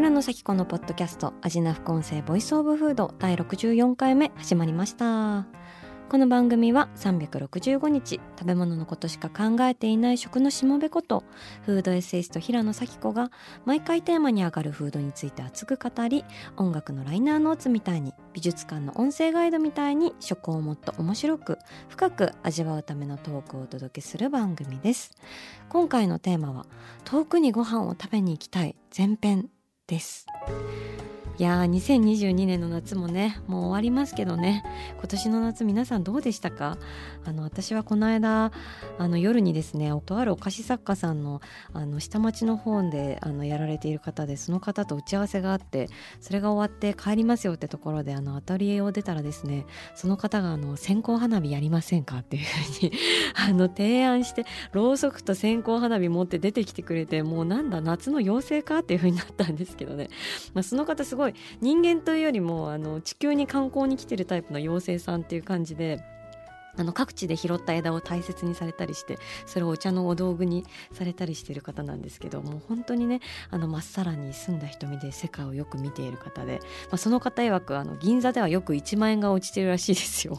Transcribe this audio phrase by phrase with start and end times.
[0.00, 5.46] 平野紗季子のポッドキャスト味な副音声 Voice of Food 第64回目始まりました。
[6.08, 11.22] この番組は365日食べ物のことしか考えていない食のしもべこと
[11.66, 13.30] フードエッセイスト平野紗季子が
[13.66, 16.24] 毎回テーマに上がるフードについて熱く語り
[16.56, 21.58] 音楽のライナーノーツみたいに美術館の音声ガイドみたいに食をもっと面白く
[21.90, 25.14] 深く味わうためのトークをお届けする番組です。
[25.68, 26.64] 今回のテーマは
[27.04, 29.50] 遠くにご飯を食べに行きたい前編
[29.90, 30.26] です。
[31.40, 34.62] いやー2022年の夏もねもう終わりますけどね。
[34.98, 36.76] 今年の夏皆さんどうでしたか？
[37.24, 38.52] あの私はこの間
[38.98, 41.40] あの夜にですねとあるお菓子作家さんの
[41.72, 45.88] あの下町の方であのやられている方でその方と打ち合わせがあって
[46.20, 52.92] それが終わって帰りますよってところであのアトリエを出たらですねその方があの線香花火やりませんかっていうふうに
[53.48, 60.10] あの提案してろうそくと線香花火持って出てきてくれてもうなんだ夏の妖精かっていうふうになったんですけどね、
[60.52, 61.29] まあ、その方すごい
[61.60, 66.00] 人間というよりもあの地球に観光に来てるタイプの妖精さんっていう感じで。
[66.76, 73.20] あの各地で拾った枝を大切にされたりしてそれをお茶のお道具にされたりしている方なんですけどもう本当にね
[73.50, 80.38] あのまっさらに澄んだ瞳で世界をよく見ている方で、まあ、その方曰くあの銀座ではよく1万円が落ちてるらしいですよ。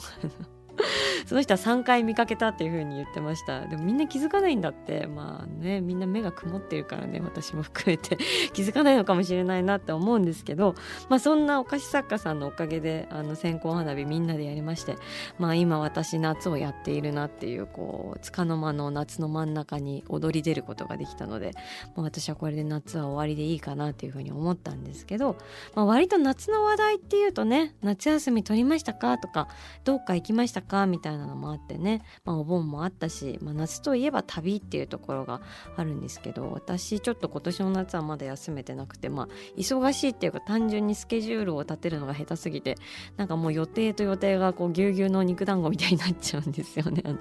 [1.27, 3.61] その人は3回見かけたっていう風に言ってました。
[3.67, 5.07] でもみんな気づかないんだって。
[5.07, 8.17] まあねみんな目が曇ってるからね私も含めて。
[8.53, 10.75] 気づかないのかもしれないなって思うんですけど。
[11.09, 14.95] まあそんなお菓子作家さんのおかげであの線香花火みんなでやりまして。
[15.37, 21.51] まあ今私夏をやっているなっていうこう束の間の夏の真ん中に踊り出ることができたので、
[21.95, 25.37] まあ、私はこれで夏は終わりでいいかなっていう風に思ったんですけど、
[25.75, 29.47] まあ、割と夏の話題っていうとね夏休み取りましたかとか
[29.83, 35.41] どっか行きましたかみたいなたいなのもあってね、まあ、お盆もあったし、まあ、夏といえば旅っていうところが
[35.75, 39.27] あるんですけど私ちょっと今年の夏はまだ休めてなくてまあ
[39.57, 42.77] 忙しいっていうか単純にスケジュールを立てるのが下手すぎて
[43.17, 47.03] なんかもう予定と予定がこうぎゅうぎゅうの肉団子みたいになっちゃうんですよね。
[47.05, 47.19] あの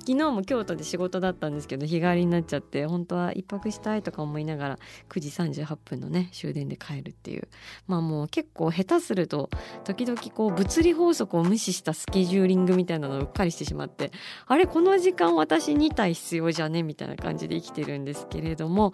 [0.00, 5.28] 昨日も京都で仕事だったんですけど日帰りになっちゃって本当は一泊したいとか思いながら9時
[5.62, 7.48] 38分のね終電で帰るっていう
[7.86, 9.50] まあもう結構下手すると
[9.84, 14.12] 時々こう物理法則を無視したスケジューリングみたいなのをっかりしてしまって
[14.46, 16.82] あれこの時間私2体必要じゃね？
[16.82, 18.92] みたいな感じで生きてるんですけれども、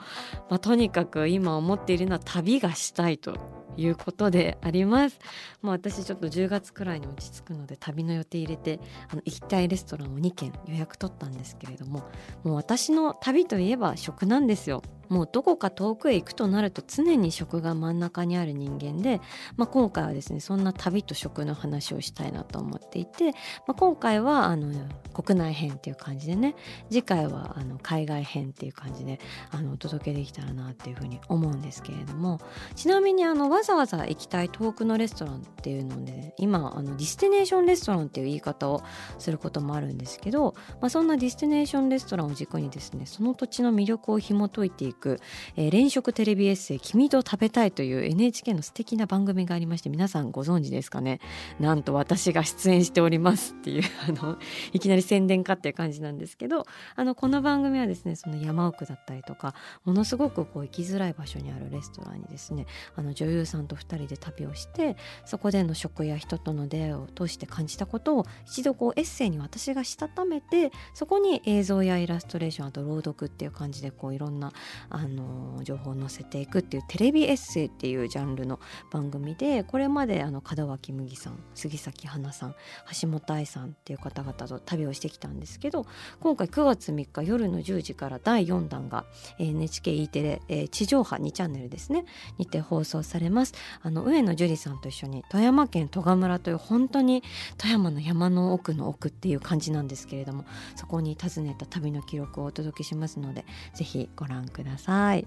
[0.49, 3.37] まあ、とにかく今思っているのは旅がしたいと
[3.77, 5.19] いうことであります。
[5.63, 12.01] まあ、私ちょっと10月くらいに落ち着くので旅の予定入れてあの行きたいレストランを2軒予約取ったんですけれども
[12.45, 14.83] もう私の旅といえば食なんですよ。
[15.09, 19.21] もうどこか遠くへ行くとなると常に食が真ん中にある人間で、
[19.57, 23.33] まあ、今回はですねそんな旅と食の話をしたいなと思っていて、
[23.67, 24.73] まあ、今回はあの
[25.13, 26.55] 国内編っていう感じでね
[26.91, 29.21] 次回はあの海外編っていう感じで
[29.51, 32.41] あのお届けできたらなっていうふうに思うんですけれども
[32.77, 38.83] ちなみにあのわざわざ行きたい遠くのレストランっていうので今あの destination restaurant っていう言い方を
[39.19, 45.21] することもあるんですけど、まあ、そんな destination restaurant を軸にですねその土地の魅力を紐解いていくく、
[45.57, 51.21] えー、連食テレビエッセイ「君と食べたい」という NHK の素敵な番組がありまして皆さんご存知ですかね？
[51.61, 54.39] なんと私が出演しておりますっていう あの
[54.73, 56.67] いきなり宣伝かっていう感じなんですけど
[56.97, 59.55] あのこの番組はですねその山奥だったりとか
[59.85, 62.67] ものすごくこう行きづらい場所にあるレストランにですね
[62.97, 74.53] あの女優さんと2人で旅をしてそこでの食や人との出会いを通して感じたことを一度こうエッセイに私がしたためてそこに映像やイラストレーションあと朗読っていう感じでこういろんな
[74.91, 82.55] あの情報を載せていくっていうテレビエッセイっていうジャンルの番組でこれまであの門脇麦さん杉咲花さん
[83.01, 85.87] 橋本愛さんっていう方々と旅をしてきたんですけど
[86.21, 89.05] 今回9月3日夜の10時から第4弾が
[89.39, 92.05] NHKE テレ、えー、地上波2チャンネルですね
[92.39, 93.55] にて放送されます。
[93.83, 97.23] あの上野樹里さんと一緒に富山県戸賀村という本当に
[97.57, 100.45] 富山の山の奥の奥っていう感じなんですけれども
[100.77, 103.45] そこに訪ねた旅の記録をお届けしますので
[103.75, 105.27] ぜひご覧ください。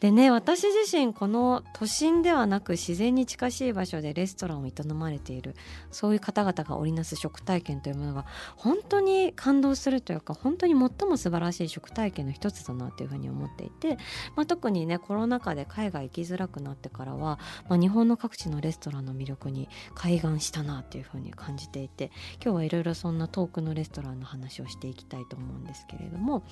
[0.00, 5.54] でね私自身この都心ではなく自然に近しい場所でレストランを営まれている
[5.90, 8.24] そういう方々が織りなす食体験というものが
[8.56, 13.98] 本当に感動するというか本当に最も素晴らしい食体験の一つだなというふうに思っていて、
[14.36, 17.38] まあ、特にねコロナ禍で海外行きづらくなってからは、
[17.68, 22.10] まあ、日本の各地のレストランの魅力に開眼したなというふうに感じていて
[22.42, 26.42] 今日はいろいろそんな遠くのレストランの話をしていきたいと思うんですけれども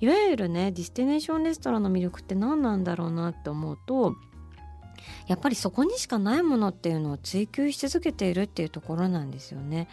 [0.00, 4.14] いわゆるねディスティネーションレストランの魅力って何なんだろうなって思うと
[5.26, 9.88] やっぱりそこにしかないものっていうのを追求し続けているっていうところなんですよね。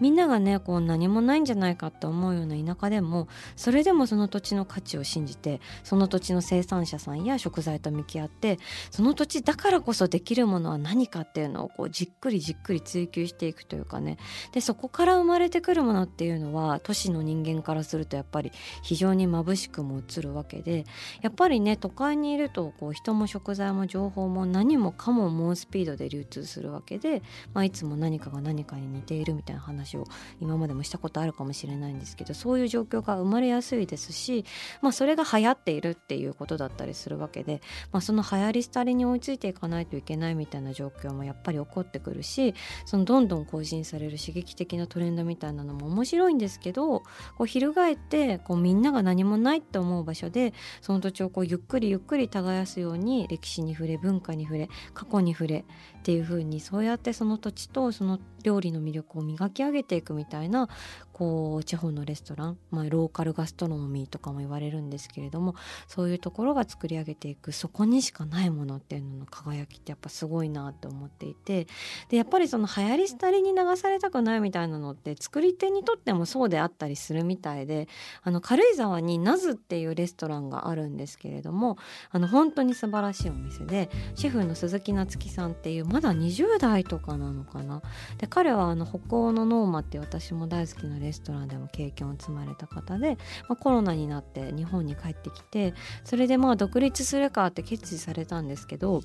[0.00, 8.58] みんながねこう何もないんじゃないかって思うような田舎でもそれでもその土地の価値を信じてその土地の生産者さんや食材と向き合って
[8.90, 14.18] その土地だからこそできるものは何かっていうのをこうじっくりじっくり追求していくというかね
[14.52, 18.52] でそこから生まれてくるものっていうのは都市の人間からするとやっぱり
[18.82, 20.84] 非常に眩しくも映るわけで
[21.22, 27.22] やっぱりね都会にいるとこう人も食材も情報も何もかも猛スピードで流通するわけで、
[27.52, 30.04] まあ、いつも何かが何かに似ているみたいな話を
[30.40, 34.44] 今までもしたことあるかもしれないんですけどそういう状況が生まれやすいですし、
[34.80, 37.60] まあ、それが流行っているっていうことだったりするわけで、
[37.90, 42.54] まあ、その流行り廃りに追いついていかないといけないみたいな状況もやっぱり起こってくるし
[42.86, 47.04] そのどんどん更新される刺激的なトレンドみたいなのも面白いんですけどこ
[47.40, 55.64] う翻ってこうみんなが何もないって思う場所でその土地をこうゆっくりゆっくり耕すように歴史に触れ文化に触れ過去に触れ
[56.04, 60.68] っていう風にそうやってその土地とその料理の魅力を磨き上げていくみたいな
[61.14, 65.54] こう地方のレストラン、まあ、ローカルガストロノミーとかも言われるんですけれども
[65.88, 71.68] そういうところが作り上げていくそこにしかないものっていうのの輝きってやっぱすごいなって思っていて
[72.10, 77.88] でやっぱりその流行り廃りに流されたくないみたいなのって作り手にとってもそうであったりするみたいで
[78.24, 81.78] あの軽井沢にナズっていうレストランがあるんですけれども
[82.10, 87.80] あの本当に素晴らしいお店でシェフの鈴木夏樹さんっていうまだ20代とかなのかな？
[88.18, 93.16] で彼はあの北欧のノーマって私も大好きなレストランでも経験を積まれた方で、
[93.48, 99.02] まあ、コロナになって日本に帰ってきてそれでまあ独立するかって決意されたんですけど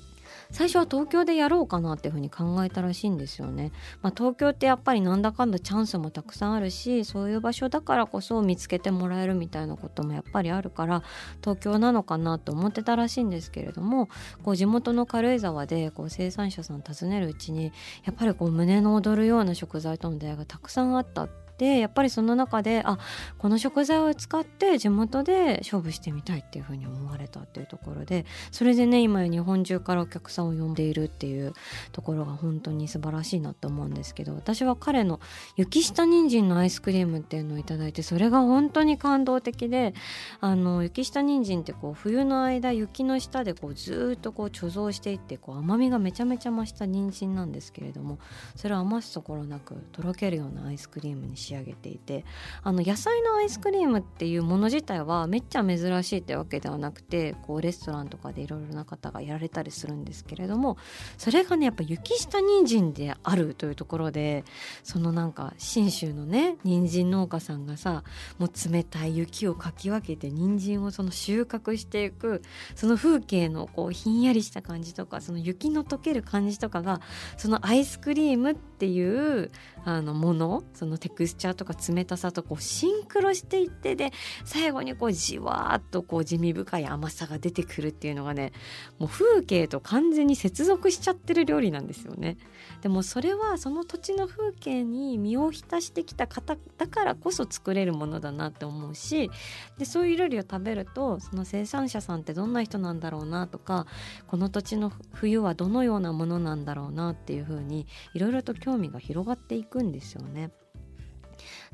[0.52, 3.72] 最初は東京でやろうかなっていうふうに考えたらしいんですよね。
[4.02, 11.02] まあ、東京ってやっぱりなんだかんだチャンスもたくさんあるしそういう場所だからこそ見つけてもらえるみたいなこともやっぱりあるから
[11.40, 14.08] 東京なのかなと思ってたらしいんですけれども
[14.42, 17.72] こう地元の軽井沢でこう生産者さん訪ねるうちに
[18.04, 21.28] やっぱりこう胸の躍るような食材との出会いがたくさんあった
[21.60, 22.96] でやっぱりその中であ
[23.36, 31.52] この食材を使って地元で勝負してみたいっていうふうに思われたっていうところでそれでね今や日本中からお客さんを呼んでいるっていう
[31.92, 35.20] ところが本当に素晴らしいなと思うんですけど私は彼の
[35.56, 39.92] 雪下人参のアイスクリームっていうのを頂いてそれが本当に感動的で
[40.40, 48.18] あの雪下人参ってこう冬の間雪の下でこうずっとこう貯蔵していってこう甘みがめちゃめちゃ増した人参なんですけれども
[48.56, 52.24] それを余すところなくとろけるようなアイスクリームにし仕上げていて
[52.62, 60.76] あの野菜のアイスクリームっていうもの自体はめっちゃ珍しいってわけではなくてこうレストランとかでいろいろな方がやられたりするんですけれども
[61.18, 64.44] それがねやっぱ雪下人参であるというところで
[64.84, 68.04] そのなんか信州のね人参農家さんがさ
[68.38, 72.42] もう冷たい雪をかき分けて人参をその収穫していく
[72.76, 77.00] その風景のこうひんやりした感じとかその雪の溶ける感じとかが
[77.36, 79.50] そのアイスクリームっていう
[79.84, 84.12] あのものそのテクススチャーとか冷たさとこうシンクロしていってで
[84.44, 88.52] 最後にこうじわーっとこう地味深い甘さが出てくるっていうのがね
[88.98, 92.36] もう風景と完全に接続しちゃってる料理なんですよね。
[92.82, 99.30] でもそれはその土地の風景に身を浸してきた方だからこそ作れるものだなって思うし
[99.78, 103.86] でそういう料理を食べるとその生産者さんってどんな人なんだろうなとか
[104.26, 110.50] この土地の冬はどのようなものなんだろうなっていうふうにいろいろと興味が広がっていくんですよね。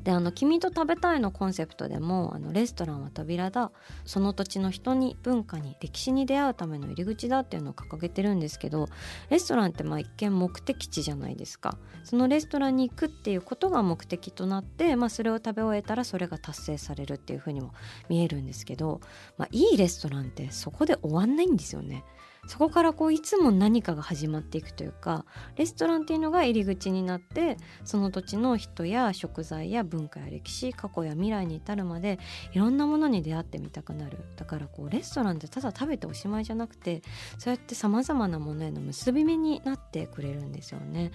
[0.01, 3.71] であの「君と食べたい」のコンセプトでもあのレストランは扉だ
[4.05, 8.87] その土地の人に文化に歴史に出会うための入り口だっていうのを掲げてるんですけど
[9.29, 17.73] レストランってまあ一見目的地じゃないですかそのレストランに行くっていうことが目的となって、まあ、それを食べ終えたらそれが達成されるっていうふうにも
[18.09, 19.01] 見えるんですけど、
[19.37, 22.03] まあ、いいレストランってそこで終わんないんですよね。
[22.47, 25.25] そこからこういつも何かが始まっていくというか
[25.55, 32.19] レストランっていうのが入り口になってその土地の人や食材や文化や歴史過去や未来に至るまで
[32.53, 37.01] いろんなものに出会ってみたくなるだからこうレストランってただ食べておしまいじゃなくて
[37.37, 41.11] そうやってさまざまなものへの結び目になってくれるんですよね。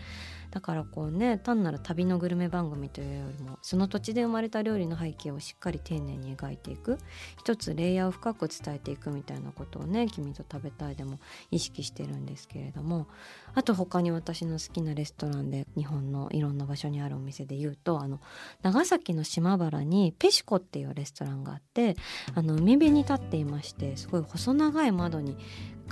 [0.52, 6.98] だからこうね単なる旅のグルメ番組というよりもその土地で生まれた料理の背景をしっかり丁寧に描いていく。
[7.38, 11.18] 一つレイヤーを深く伝えていくみたいなことをね「君と食べたい」でも
[11.50, 13.06] 意識してるんですけれども。
[13.54, 18.20] あと他に私の好きなレストランで日本のいろんな場所にあるお店で言うとあの
[18.62, 21.96] 長崎の島原にペシコっていうレストランがあって
[22.34, 25.36] あの海辺に立っていましてすごい細長い窓に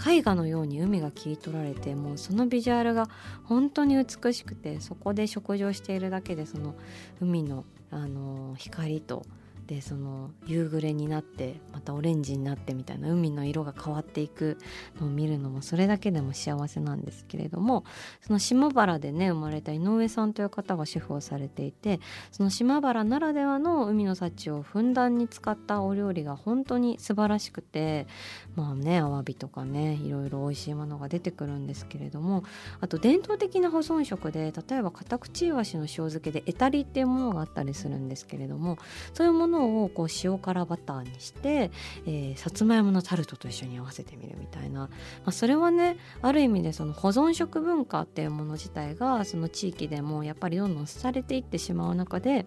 [0.07, 3.09] 絵画のように海が切り取られてもうそのビジュアルが
[3.45, 6.75] 本当に美しくてそこで食事をしているだけでその
[7.21, 9.27] 海のあの光と
[9.71, 14.59] でその夕暮れになってまたオレンジになってみたいな海の色が変わっていく
[15.01, 17.85] のを見るのもそれだけでも幸せなんですけれども
[18.21, 22.01] その島原でね生まれた井上さんという方がシェフをされていて
[22.33, 28.09] その島原ならではの海の幸をふんだんに使ったお料理が本当に素晴らしくて
[28.57, 32.43] まあねアワビとかねいろいろ美味しいものが出てくるんですけれども
[32.81, 38.77] あと伝統的な保存食で例えばカタクチイワシの塩漬けでエタリっていうものがあったりするんですけれども
[39.15, 41.71] そういうものをのをこう塩辛バターにして、
[42.07, 44.89] えー、さつまいものタルトと一緒に合わせてみるみたいな、ま
[45.27, 52.47] あ、それはねある意味でその保存食文化っていうもの自体がその地域でもやっぱりどんどん廃れていってしまう中で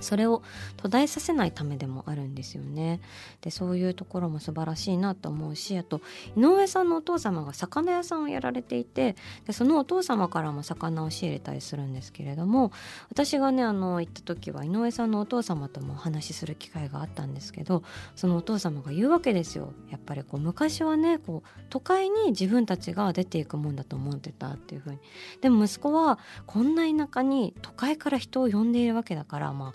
[0.00, 0.42] それを
[0.76, 3.00] 途絶えさせないためでもあるんですよね。
[3.40, 6.00] でそういうところも素晴らしいなと思うしあと
[6.36, 9.16] 井上さんのお父様が魚屋さんをやられていて
[9.46, 12.72] でそのお父様からも魚を仕入れたりするんですけれども
[13.10, 17.82] 私がねあの行った時は井上さんのお父様ともお話しする機会があったんですけど
[18.16, 19.72] そのお父様が言うわけですよ。
[19.90, 24.98] やっぱりこう昔はねこう都会に自分たちが出ていくもんだと思ってたっていうふうに。
[25.40, 29.74] でも息子はこんな田舎に都会から人を呼んでいるわけだからまあ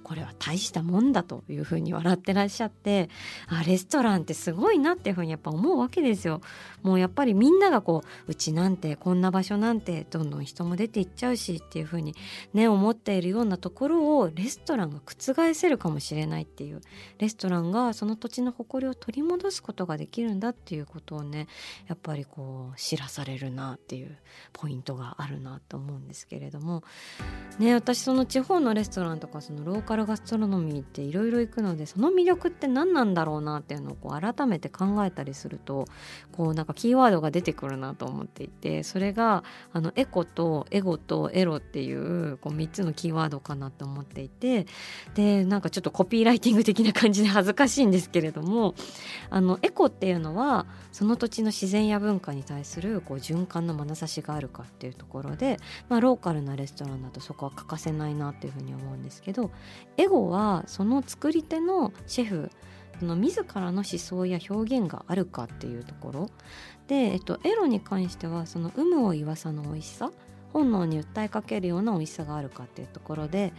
[0.11, 3.09] これは大したもんだというふうに笑ってらっしゃって
[3.47, 6.41] あレストランってすごいなっていうふうにやっぱ思うわけですよ。
[6.81, 12.13] もうやっぱりみんながこううちなんてこんな場所なんてどんどん人も出ていっちゃうしっていうふうに
[12.53, 16.81] ね思っているようなところをレストランが覆せるかもしれないっていう
[17.17, 21.47] レストランがその土地の誇りを取り戻すことができるんだっていうことをね
[21.87, 24.17] やっぱりこう知らされるなっていう
[24.51, 26.83] ポイントがあるなと思うんですけれども
[27.59, 35.85] ね私その地方のレストランとかそのローカルガストロノミーっていろいろ行くのでその魅力って何なんだろうなっていうのをこう改めて考えたりすると
[36.31, 39.43] こうなんかキーワードが出てくるなと思っていてそれが
[39.73, 44.65] あのエコとエゴとエロっていうこう3つのキーワードかなと思っていて
[45.15, 48.75] でなんかちょっとコピーライティング的な感じで恥ずかしいんですけれども
[49.29, 55.57] あのエコっていうのはその土地の自然や文化に対するこう循環の眼差しがあるかっていうところで、
[55.89, 59.51] まあ、ローカルなレストランだとそこは欠かせないなっていうふうに思うんですけど
[59.97, 62.51] エゴはその作り手のシェフ
[63.01, 66.29] の自らの思想や表現があるかっていうところ。
[66.87, 70.11] で、えっと、エロに関してはその有無を言わさの美味しさ
[70.53, 73.53] 本能に訴えかけるような美味しさがあるかっていうところで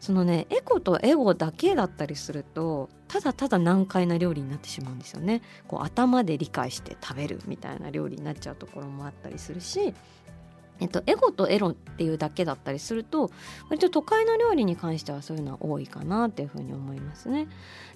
[0.00, 5.42] そのねエコとエゴだけだったりするとただただ難解な料理になってしまうんですよね。
[5.68, 9.94] こう頭で理解して食べるみたいな料理になっちゃうところもあったりするし
[10.80, 13.30] えっと、エゴとエロっていうだけだったりすると
[13.68, 17.48] 割と都会の料理に関してはそういうのは多いかなっていうふうに思いますね。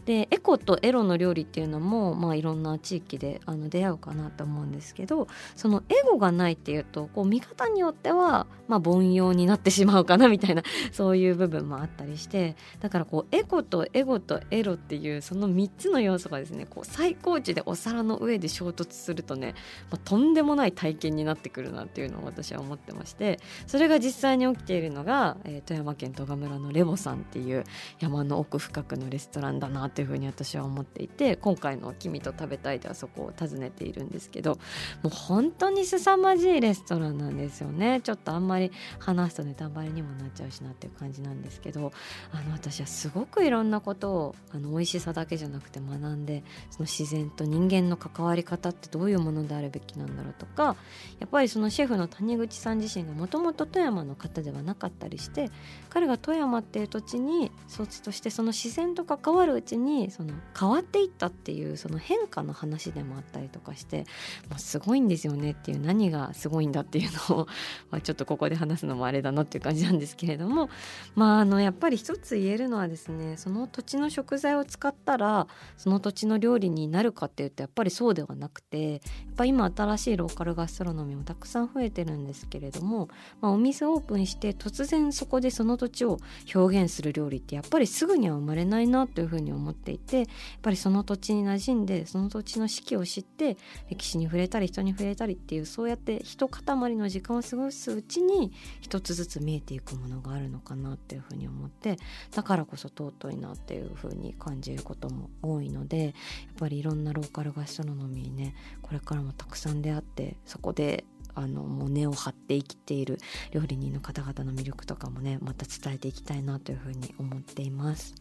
[0.04, 19.54] でエコとエロの料理っていうのも、まあ、いろんな地域であの出会うかなと思うんですけどそのエゴがないっていうとこう見方によっては、まあ、凡庸になってしまうかなみたいな そういう部分もあったりしてだからこうエコとエゴとエロっていうその3つの要素がですねこう最高値でお皿の上で衝突するとね、
[19.90, 27.64] まあ、とんでもない体験になってくるなっていうのを私は思思ってましてそれが実際に起きているのが、えー、富山県戸賀村のレボさんっていう
[27.98, 34.58] 山の奥深くのレストランだなっていうふうに私は思っていて今回の「君と食べたい」ではそこを訪ねているんですけど
[35.02, 38.00] もう本当に凄まじいレストランなんですよね。
[38.02, 41.92] ちょっとあんまり話すとネタバレにもなっちゃうしなっていう感じなんですけど
[42.32, 50.76] あの私はすごくいろんなことをあの美味しさだけじゃなくて学んでその自然と人間の関わり方ってどういうものであるべきなんだろうとか
[51.18, 55.50] やっぱりそのシェフの谷口さん自身がもともと富山の方ではなかったりして
[55.88, 64.06] 彼が富山っていう土地に卒としてその自然と関わるうちにその変わっていったっていうその変化の話でもあったりとかして
[64.48, 67.46] もうすごいんですよねっていう何がすごいんだっていうのを
[67.90, 70.68] まちょっとここで話すのもあれだなっていう感じなんですけれども
[71.14, 79.00] まああのやっぱり一つ言えるのはですねその土地の食材を使ったらその土地の料理になるかっていうとやっぱりそうではなくてやっ
[79.36, 83.08] ぱ今新しいローカルガストロノミーもたくさん増えてるんですけれども、
[83.40, 86.18] まあ、お店オープンして突然そこでその土地を
[86.54, 90.26] 表現する料理ってやっぱりすぐには生まれないなというふうに思っていてやっ
[90.60, 93.56] ぱりその土地に馴染んでその土地の四季を知って
[93.88, 96.62] 歴史に触れたり人に触れたりっていうそうやって一塊
[96.96, 101.96] の時間を過ごすうちに一つずつ見えていくものがあるのかなっていうふうに思って
[102.34, 106.12] だからこそ尊いなっていうふうに感じることも多いのでやっ
[106.58, 113.18] ぱりいろんなローカルガストロノミーねこれからもたくさん出会ってそこであのもう根を張って生きている
[113.52, 118.14] 料理人の方々の魅力とかもねまた伝えていきたいなというふうに思っています。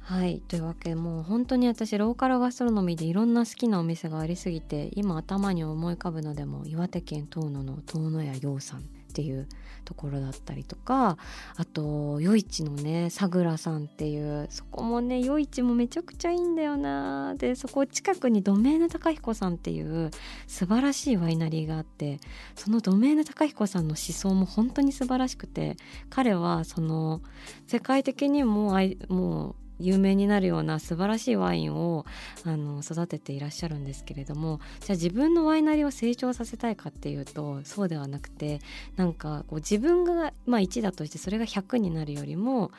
[0.00, 8.84] はいというわけでもう本当に私ローカルガストロノミーでいろんな好きなお店がありすぎて今頭に思い浮かぶのでも岩手県遠野の遠野屋洋さん
[9.16, 9.48] っていう
[9.86, 11.16] ところだったりとか
[11.56, 20.10] あと余市のねさぐらさんっていうそこもね余市もめちゃくちゃいいんだよなでそこ近くにドメーヌ高彦さんっていう
[20.46, 22.20] 素晴らしいワイナリーがあって
[22.56, 25.76] そのドメーヌ高彦さんの思想も本当に素晴らしくて
[26.10, 27.22] 彼はその
[27.66, 28.76] 世界的にも
[29.08, 32.04] もう有名になるような素晴らしいワインを
[32.44, 38.60] あの育てていらっしゃるんですけれどもじゃあ自分のワイナリーを成長させたいかっていうとそうではなくて
[38.96, 42.70] なんかこう自分が、まあ、1だとしてそれが100になるよりも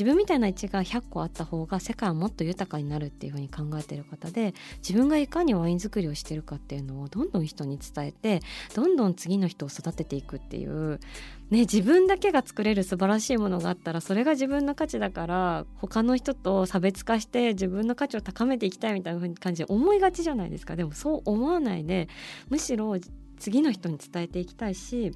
[0.00, 8.40] 自分みたいな位置が100個あった方が世界はもっと豊かになるっていうふうに考えてる方で自分がいかにワイン作りをしてるかっていうのをどんどん人に伝えて
[8.74, 11.00] どんどん次の人を育てていくっていう
[11.50, 20.76] ね、自分だけが作れる素晴らしいものがあったらそれが自分の価値だから他の人と差別化して自分の価値を高めていきたいみたいな感じで思いがちじゃないですか。
[20.76, 22.08] でもそう思わないで
[22.48, 22.94] むしろ
[23.38, 25.12] 次の人に伝えていきたいし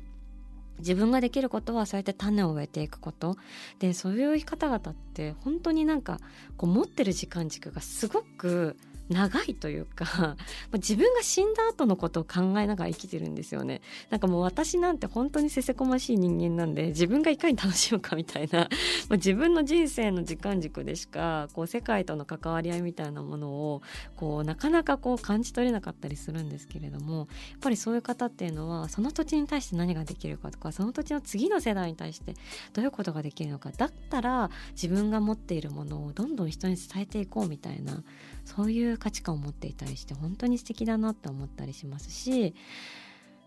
[0.79, 3.37] 自分ができることはそうやって種を植えていくこと。
[3.79, 6.19] でそういう方々って本当になんか
[6.57, 8.77] こう持ってる時間軸がすごく
[9.09, 10.37] 長いというか
[10.73, 13.83] 自分が死んだ後のことを考えながら生きてるんですよね。
[14.11, 18.69] なんかもう私なんて本当にせせこましい人間なんで自分がいかに楽しむかみたいな
[19.11, 23.83] 自分の人生の時間軸でしかこう世界との関わり合いみたいなものを
[24.17, 27.27] こうなかなかこう感じ取れなかったりするんですけれどもやっ
[27.61, 32.35] ぱりそういう方っていうのはその土地に対して何ができるかとかその土地の次の世代に対して
[32.73, 38.03] どういうことができるのかだったら自分が持っているものをどんどん人に伝えていこうみたいな
[38.45, 42.55] そういう価値観を持っていたりして本当に素敵だなって思ったりしますし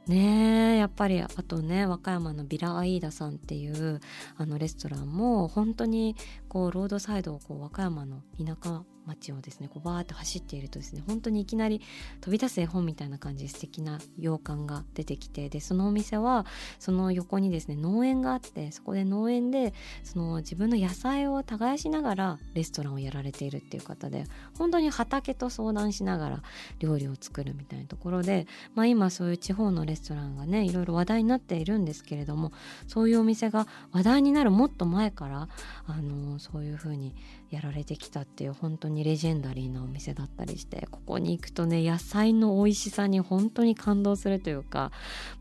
[0.08, 4.00] ねえやっぱりあとね和歌山のビラ・アイーダさんっていう
[4.38, 6.16] あのレストランも本当に
[6.50, 11.81] こうロードサイドをこう和歌山の田舎街をですねこうバーって走っているとですね本当にいきなり
[12.22, 16.46] 飛び出す絵本みたいな感じで素敵な洋館が出てきてでそのお店は
[16.77, 24.25] その横にですね農園があってそこで農園でその自分の野菜を耕しながらレストランをやられているっていう方で
[24.57, 26.44] 本当に畑と相談しながら
[26.79, 32.51] 料理を作るみたいなところで、まあ、今そういう地方のレストランがねいろいろ話題になっているんですけれども
[32.88, 35.48] そういうお店が話題になるもっと前から
[35.88, 37.14] あのそういうふうに
[37.50, 44.92] やられてきたっていう本当にレジェンダリーなお店だったりしてここに行くとね野菜の美味しさに本当に感動するというか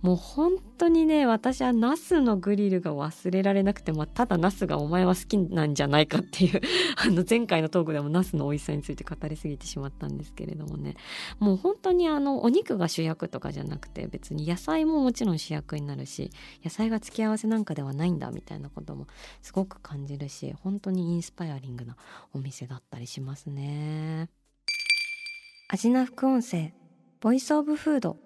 [0.02, 6.60] もう本当にね私はナスのグリルが忘れられなくて、まあ、ただナスがお前は好きなんじゃないかっていう
[6.96, 10.96] あの前回のトークでもナスの美味しさについて語りすぎてしまったんですけれどもね。
[11.40, 16.30] もう本当にあのお肉が主役とかじゃなくて別に野菜ももちろん主役になるし
[16.64, 19.06] 野菜が付き合わせなんかではないんだみたいなことも
[19.42, 21.95] すごく感じるし本当にインスパイアリングな
[22.32, 24.28] お店だったりしますね。
[25.68, 26.72] アジナ副音声
[27.20, 28.16] ボイスオブフード。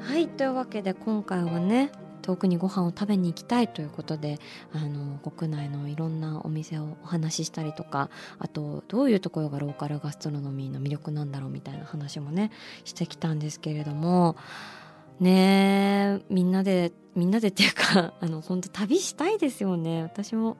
[0.00, 4.38] はいというわけで今回はね遠くにご飯を食べに行きたいということで
[4.72, 8.08] あの国内のいろんなお店をお話ししたりとか
[8.38, 12.50] あとどういうところがローカルガストロノミーの魅力なんだろうみたいな話もね
[12.84, 14.36] してきたんですけれども
[15.20, 20.02] ねえみんなでみんなでっていうか あの本当旅したいですよね。
[20.02, 20.56] 私も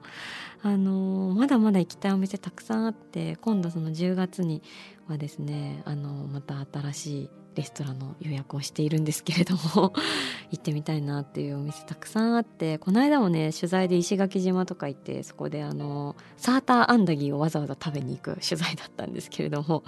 [0.61, 4.61] あのまだまだ行きたいお店たくさんあって今度その10月に
[5.07, 9.93] はですねあのまた新しいレストランの予約をしているんですけれども
[10.51, 19.83] 行ってみたいなっていうお店たくさんあってこの間もね取材で石垣島とか行ってそこであのサーターアンダギーをわざわざ食べに行く取材だったんですけれどもも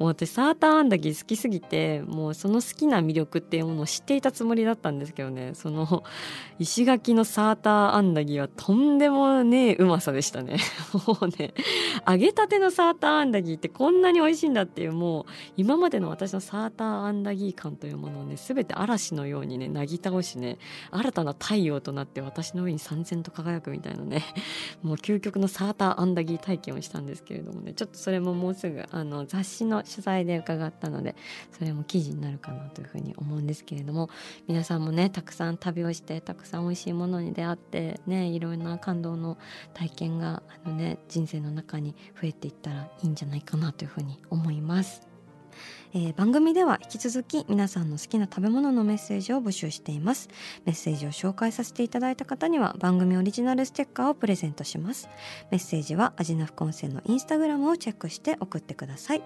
[0.00, 6.04] う私サーターアンダギー好きすぎてもうその好きな魅力っていうものを知っていたつもりだったんですけどねその
[6.58, 10.56] 石垣のサーターアンダギーはとんでもねえうまさでしたね。
[11.06, 11.54] もうね
[12.08, 15.24] 揚げたてのサーターアンダギーってこんなに美味しいんだっていうもう
[15.56, 20.58] 今までの私のサーターアンダギーンダギー感というものをね全て嵐のようにねなぎ倒しね
[20.90, 24.24] 新たな太陽となって私の上に三千と輝くみたいなね
[24.82, 31.16] もう究極のサーターアンダギー体験をしたんですけれどもねちょっとそれももうすぐあの雑誌の取材で伺ったので
[31.52, 34.10] それも記事になるかなというふうに思うんですけれども
[34.46, 39.38] 皆さんもねたくさん旅をしてたくさん美味しいものに出会ってねいろんな感動の
[39.74, 45.09] 体験があの、ね、人生の中に増えていったらいいんじゃないかなというふうに思います。
[45.92, 50.28] えー、番組では引き続き皆さんの好きな食べ物のメッセージを募集しています。
[50.64, 55.08] メッセージを紹介させていただいた方には番組オリジナルステッカーをプレゼントします。
[55.50, 59.22] メッセージはアジナフコンセのインスタグラムをチェックして送ってください。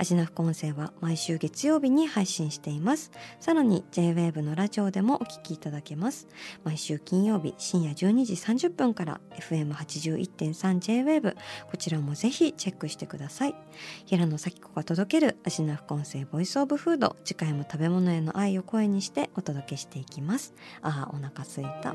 [0.00, 3.10] アジナフ音声は毎週月曜日に配信しています。
[3.38, 6.26] さらに JWAVE のラジオでもお聞きいただけます。
[6.64, 11.36] 毎週金曜日深夜12時30分から FM81.3JWAVE
[11.70, 13.54] こちらもぜひチェックしてください。
[14.06, 20.54] 平野咲子が届けるアジナフ音声ボイスオブフード次回も食べ物への愛を声にしてお届けしていきます。
[20.80, 21.94] ああ、お腹すいた。